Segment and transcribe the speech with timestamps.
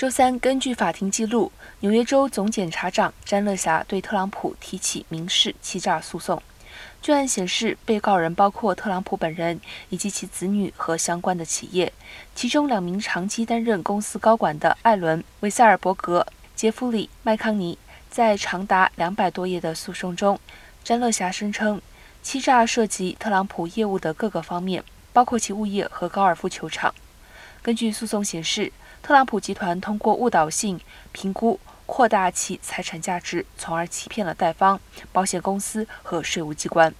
[0.00, 6.42] 周三，根据法庭记录，纽约州总检察长詹乐霞对特朗普提起民事欺诈诉讼。
[7.02, 9.60] 据案显示，被告人包括特朗普本人
[9.90, 11.92] 以及其子女和相关的企业，
[12.34, 16.26] 其中两名长期担任公司高管的艾伦·维塞尔伯格、
[16.56, 17.76] 杰弗里·麦康尼，
[18.08, 20.40] 在长达两百多页的诉讼中，
[20.82, 21.78] 詹乐霞声称，
[22.22, 24.82] 欺诈涉及特朗普业务的各个方面，
[25.12, 26.94] 包括其物业和高尔夫球场。
[27.62, 28.72] 根据诉讼显示，
[29.02, 30.80] 特朗普集团通过误导性
[31.12, 34.80] 评估扩大其财产价值，从而欺骗了贷方、
[35.12, 36.94] 保险公司和税务机关。